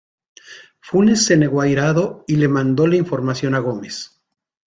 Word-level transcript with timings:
Funes 0.79 1.25
se 1.25 1.37
negó 1.37 1.61
airado 1.61 2.23
y 2.25 2.37
le 2.37 2.47
mandó 2.47 2.87
la 2.87 2.95
información 2.95 3.53
a 3.53 3.59
Gómez. 3.59 4.19